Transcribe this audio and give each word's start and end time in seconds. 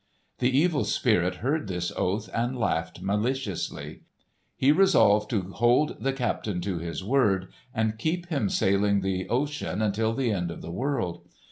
The 0.39 0.49
Evil 0.57 0.83
Spirit 0.83 1.35
heard 1.45 1.67
this 1.67 1.91
oath 1.95 2.27
and 2.33 2.57
laughed 2.57 3.03
maliciously. 3.03 4.01
He 4.57 4.71
resolved 4.71 5.29
to 5.29 5.43
hold 5.51 5.97
the 5.99 6.11
captain 6.11 6.59
to 6.61 6.79
his 6.79 7.03
word, 7.03 7.49
and 7.71 7.99
keep 7.99 8.25
him 8.29 8.49
sailing 8.49 9.01
the 9.01 9.29
ocean 9.29 9.79
until 9.79 10.15
the 10.15 10.31
end 10.31 10.49
of 10.49 10.63
the 10.63 10.71
world. 10.71 11.27